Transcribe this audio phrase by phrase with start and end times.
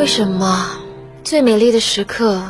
[0.00, 0.78] 为什么
[1.22, 2.42] 最美丽的时刻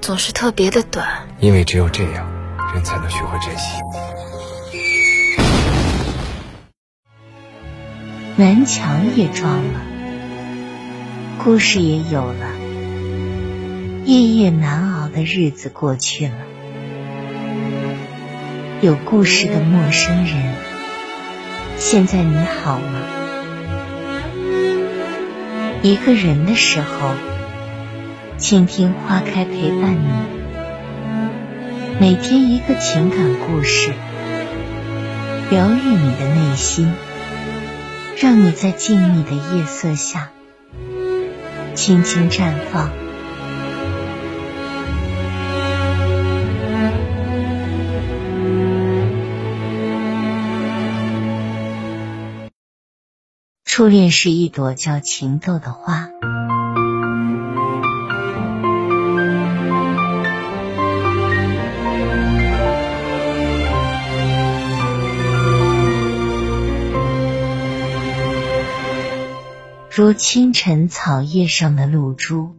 [0.00, 1.06] 总是特别的短？
[1.38, 2.28] 因为只有这样，
[2.74, 3.80] 人才能学会珍惜。
[8.34, 9.80] 南墙也撞了，
[11.38, 12.48] 故事也有了，
[14.04, 16.34] 夜夜难熬的日子过去了。
[18.80, 20.54] 有故事的陌生人，
[21.78, 22.98] 现在你好吗？
[25.86, 27.14] 一个人的时候，
[28.38, 30.10] 倾听花开陪伴你。
[32.00, 33.92] 每天一个情感故事，
[35.48, 36.92] 疗愈你的内心。
[38.20, 40.30] 让你在静谧的夜色下
[41.76, 43.05] 轻轻绽放。
[53.76, 56.08] 初恋是一朵叫情窦的花。
[69.94, 72.56] 如清晨草叶上的露珠，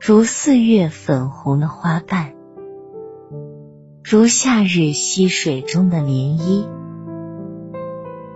[0.00, 2.32] 如四月粉红的花瓣，
[4.02, 6.81] 如夏日溪水中的涟漪，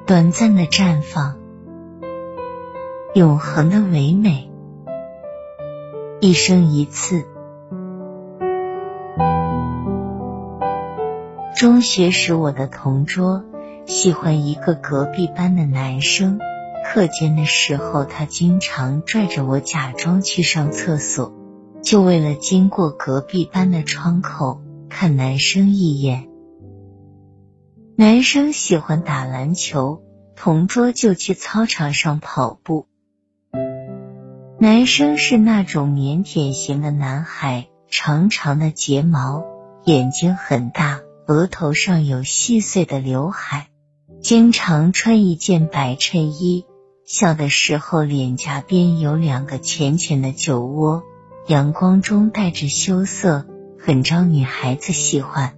[0.06, 1.36] 短暂的绽放，
[3.12, 4.48] 永恒的唯美，
[6.20, 7.24] 一生一次。
[11.56, 13.42] 中学时，我的同桌
[13.84, 16.38] 喜欢一个隔壁班的男生。
[16.84, 21.32] 课间的时候，他经常拽着我假装去上厕所，
[21.82, 26.28] 就为了经过隔壁班的窗口看男生一眼。
[27.98, 30.02] 男生喜欢打篮球，
[30.36, 32.86] 同桌就去操场上跑步。
[34.58, 39.46] 男生是那种腼腆型的男孩，长长的睫毛，
[39.86, 43.68] 眼睛很大，额头上有细碎的刘海，
[44.20, 46.66] 经常穿一件白衬衣。
[47.06, 51.02] 笑的时候，脸颊边有两个浅浅的酒窝，
[51.46, 53.46] 阳光中带着羞涩，
[53.80, 55.55] 很招女孩子喜欢。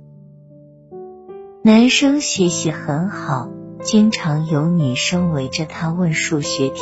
[1.62, 3.48] 男生学习很好，
[3.82, 6.80] 经常有女生围着他问数学题。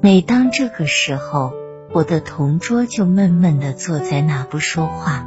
[0.00, 1.52] 每当这个时候，
[1.92, 5.24] 我的同桌就闷闷的坐在那不说话。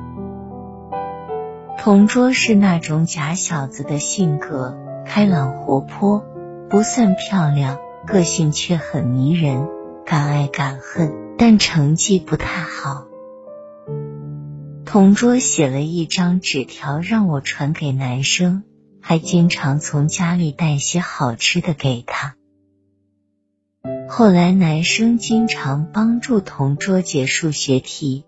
[1.79, 6.25] 同桌是那种假小子的性格，开朗活泼。
[6.69, 9.69] 不算漂亮，个性却很迷人，
[10.05, 13.06] 敢爱敢恨，但成绩不太好。
[14.87, 18.63] 同桌写了一张纸条让我传给男生，
[19.01, 22.35] 还经常从家里带些好吃的给他。
[24.07, 28.23] 后来男生经常帮助同桌解数学题。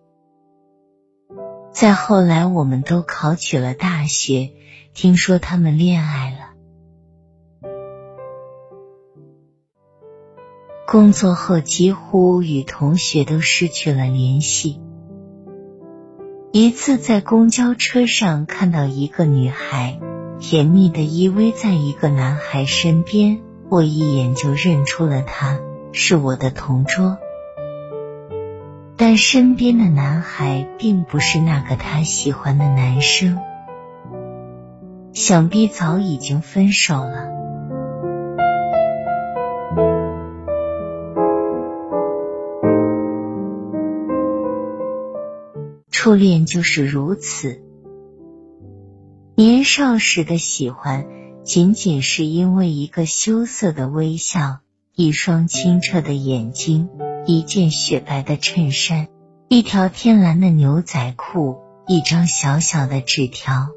[1.71, 4.51] 再后来，我们都考取了大学，
[4.93, 6.37] 听说他们恋爱了。
[10.85, 14.81] 工作后，几乎与同学都失去了联系。
[16.51, 19.99] 一次在公交车上看到一个女孩
[20.39, 23.39] 甜蜜的依偎在一个男孩身边，
[23.69, 25.59] 我一眼就认出了他
[25.91, 27.19] 是我的同桌，
[28.97, 33.39] 但身边的男孩并不是那个他喜欢的男生，
[35.13, 37.29] 想必早已经分手了。
[46.01, 47.61] 初恋就是如此，
[49.35, 51.05] 年少时的喜欢，
[51.43, 54.59] 仅仅是因为一个羞涩的微笑，
[54.95, 56.87] 一双清澈的眼睛，
[57.25, 59.09] 一件雪白的衬衫，
[59.49, 63.67] 一条天蓝的牛仔裤，一张小小的纸条，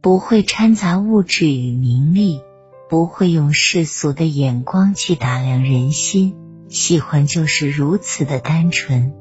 [0.00, 2.40] 不会掺杂物质与名利，
[2.88, 6.34] 不会用世俗的眼光去打量人心，
[6.70, 9.12] 喜欢就是如此的单纯。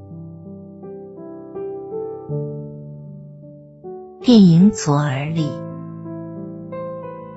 [4.25, 5.51] 电影《左耳》里，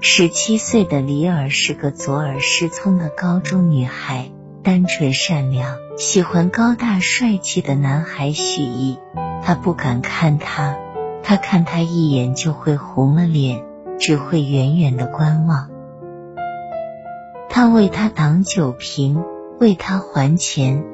[0.00, 4.31] 十七岁的李尔是个左耳失聪的高中女孩，
[4.62, 8.96] 单纯善良，喜欢高大帅气的男孩许毅。
[9.44, 10.79] 他不敢看他，
[11.23, 13.62] 他看他一眼就会红了脸，
[13.99, 15.69] 只会远远的观望。
[17.50, 19.23] 他为他挡酒瓶，
[19.61, 20.87] 为他还钱。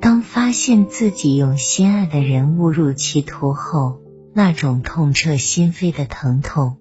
[0.00, 3.98] 当发现自己用心爱的人误入歧途后。
[4.34, 6.78] 那种痛彻心扉的疼痛，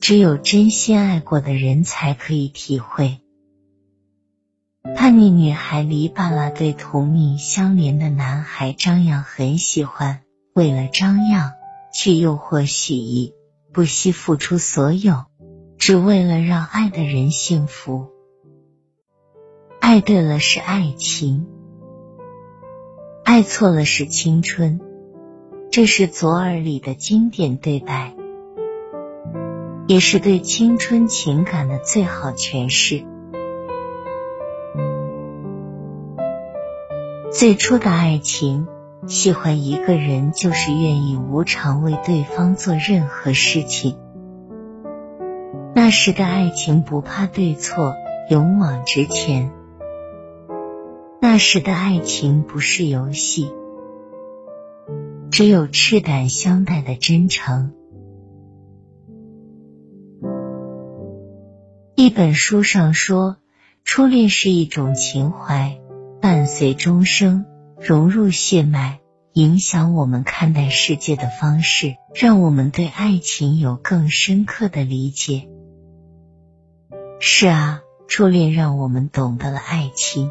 [0.00, 3.18] 只有真心爱过的人才可以体会。
[4.96, 10.20] 叛逆女孩黎巴拉对同命相连的男孩张漾很喜欢，
[10.54, 11.52] 为了张漾
[11.92, 13.32] 去诱惑许意，
[13.72, 15.24] 不惜付出所有，
[15.78, 18.10] 只为了让爱的人幸福。
[19.80, 21.48] 爱对了是爱情，
[23.24, 24.80] 爱错了是青春。
[25.72, 28.12] 这是左耳里的经典对白，
[29.86, 33.06] 也是对青春情感的最好诠释。
[37.30, 38.68] 最初的爱情，
[39.06, 43.96] 喜欢一个人就是愿意无偿为对方做任何事情。
[45.74, 47.94] 那时的爱情不怕对错，
[48.28, 49.50] 勇往直前。
[51.18, 53.50] 那时的爱情不是游戏，
[55.32, 57.72] 只有赤胆相待的真诚。
[61.96, 63.38] 一本书上说，
[63.82, 65.78] 初恋是一种情怀。
[66.20, 67.46] 伴随终生，
[67.80, 69.00] 融入血脉，
[69.32, 75.48] 影响我们看待世界的方式，让我们对爱情有更深刻的理解。
[77.18, 80.30] 是啊，初恋让我们懂得了爱情。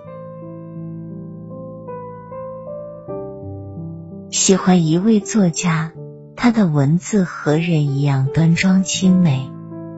[4.31, 5.91] 喜欢一位作家，
[6.37, 9.51] 他的文字和人一样端庄清美。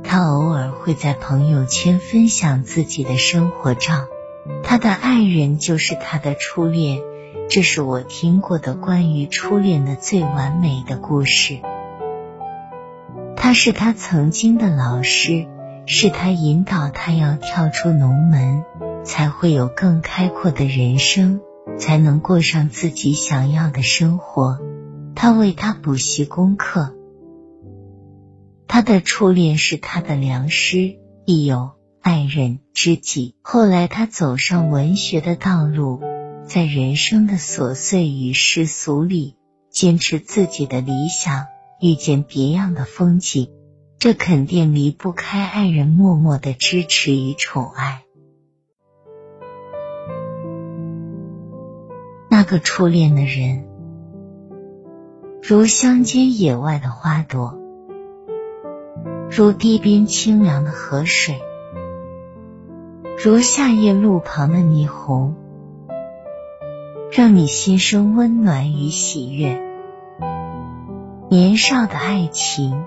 [0.03, 4.07] 他偶尔会在朋友圈分享自己的生活照。
[4.63, 6.99] 他的爱人就是他的初恋，
[7.47, 11.59] 这是我听过的关于初恋的最完美的故事。
[13.35, 15.45] 他是他曾经的老师，
[15.85, 18.63] 是他引导他要跳出农门，
[19.03, 21.39] 才会有更开阔的人生，
[21.77, 24.59] 才能过上自己想要的生活。
[25.15, 26.95] 他为他补习功课。
[28.67, 31.71] 他的初恋是他的良师益友。
[32.01, 33.35] 爱人知己。
[33.41, 36.01] 后来，他走上文学的道路，
[36.45, 39.37] 在人生的琐碎与世俗里，
[39.69, 41.45] 坚持自己的理想，
[41.79, 43.47] 遇见别样的风景。
[43.99, 48.02] 这肯定离不开爱人默默的支持与宠爱。
[52.45, 53.63] 那个初恋的人，
[55.41, 57.57] 如乡间野外的花朵，
[59.31, 61.41] 如堤边清凉的河水。
[63.23, 65.37] 如夏夜路旁的霓虹，
[67.13, 69.61] 让你心生温暖与喜悦。
[71.29, 72.83] 年少的爱情，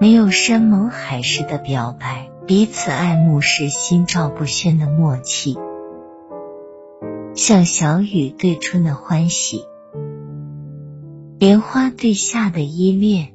[0.00, 5.56] 没有山盟海誓的表白，彼此爱慕时心照不宣的默契，
[7.38, 9.64] 像小雨对春的欢喜，
[11.38, 13.32] 莲花对夏的依恋，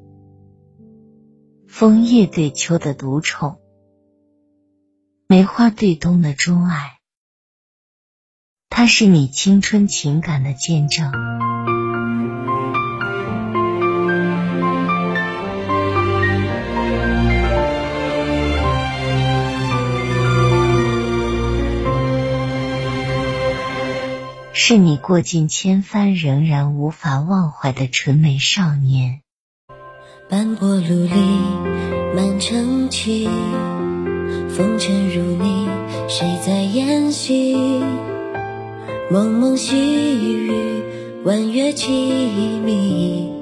[1.69, 3.61] 枫叶对秋的独宠。
[5.29, 6.99] 梅花对冬的钟爱，
[8.69, 11.09] 它是你青春情感的见证，
[24.65, 29.19] 是你过尽千帆仍然无法忘怀的纯美少年。
[30.29, 31.09] 斑驳路里
[32.15, 33.27] 满城起。
[34.55, 35.67] 风尘如你，
[36.07, 37.83] 谁在演戏？
[39.11, 40.49] 蒙蒙细雨，
[41.25, 43.33] 弯月凄迷，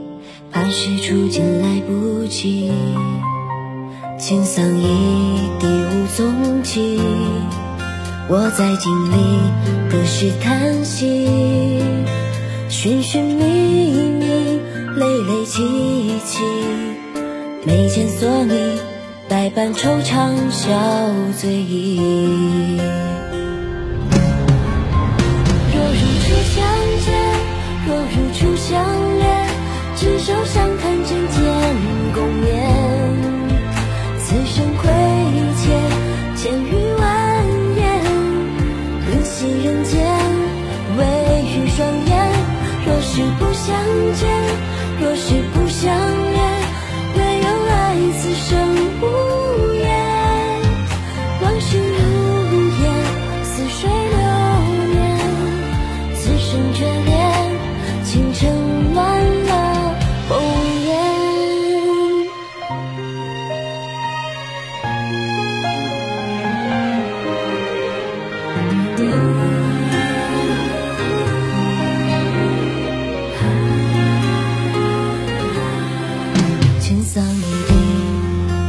[0.52, 2.72] 怕是初见来不及。
[4.18, 7.00] 青桑一地无踪迹，
[8.34, 9.42] 我在经历
[9.92, 11.28] 隔世叹息，
[12.70, 14.58] 寻寻觅觅，
[14.96, 16.40] 泪泪戚戚，
[17.66, 18.80] 眉间锁你。
[19.28, 20.70] 百般惆怅，笑
[21.38, 22.80] 醉意。
[25.74, 26.64] 若如初相
[27.04, 27.12] 见，
[27.86, 28.82] 若如初相
[29.20, 29.46] 恋，
[29.98, 31.44] 执手相看，针尖
[32.14, 32.21] 共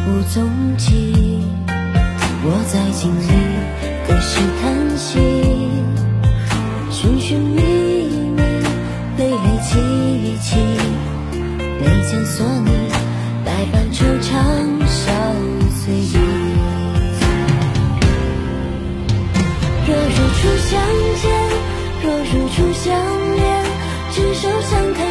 [0.06, 1.14] 无踪迹。
[2.44, 3.28] 我在经历
[4.08, 4.62] 的是叹
[4.98, 5.18] 息，
[6.90, 7.60] 寻寻觅
[8.36, 8.42] 觅，
[9.16, 9.70] 累累凄
[10.42, 10.56] 凄，
[11.80, 12.70] 眉间锁你，
[13.44, 14.26] 百般惆怅
[14.86, 15.02] 消
[15.70, 16.16] 碎意。
[19.86, 20.70] 若如初相
[21.20, 21.24] 见，
[22.02, 22.90] 若如初相
[23.36, 23.40] 恋，
[24.10, 25.02] 执手相看。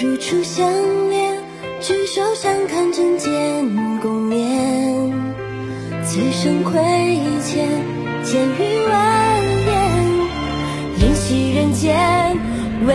[0.00, 0.64] 如初相
[1.10, 1.34] 恋
[1.80, 3.28] 执手相看真假
[4.00, 5.12] 共勉。
[6.04, 6.80] 此生亏
[7.42, 7.68] 欠
[8.22, 9.76] 千语万言
[11.00, 11.98] 演习人间
[12.86, 12.94] 为